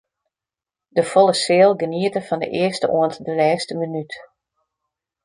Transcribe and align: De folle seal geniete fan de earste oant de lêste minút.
De 0.87 1.03
folle 1.11 1.33
seal 1.43 1.73
geniete 1.81 2.21
fan 2.27 2.41
de 2.43 2.49
earste 2.63 2.87
oant 2.95 3.15
de 3.25 3.33
lêste 3.39 3.73
minút. 3.81 4.11